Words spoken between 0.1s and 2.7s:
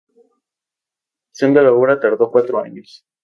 La construcción de la obra tardó cuatro